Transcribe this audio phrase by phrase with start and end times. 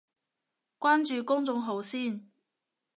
[0.79, 2.27] 關注公眾號先